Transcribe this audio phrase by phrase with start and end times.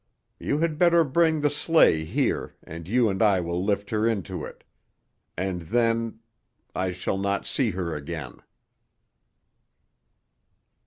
[0.39, 4.43] You had better bring the sleigh here, and you and I will lift her into
[4.43, 4.63] it.
[5.37, 6.21] And then
[6.73, 8.41] I shall not see her again."